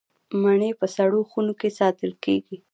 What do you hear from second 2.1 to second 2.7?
کیږي.